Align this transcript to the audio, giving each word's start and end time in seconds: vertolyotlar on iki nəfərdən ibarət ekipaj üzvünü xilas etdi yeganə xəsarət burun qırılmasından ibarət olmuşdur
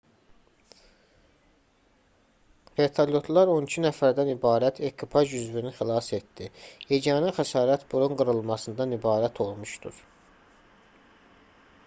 vertolyotlar 2.77 3.51
on 3.55 3.67
iki 3.67 3.83
nəfərdən 3.85 4.31
ibarət 4.31 4.81
ekipaj 4.89 5.29
üzvünü 5.41 5.73
xilas 5.81 6.07
etdi 6.19 6.47
yeganə 6.93 7.33
xəsarət 7.41 7.85
burun 7.93 8.19
qırılmasından 8.23 8.95
ibarət 8.99 9.43
olmuşdur 9.47 10.01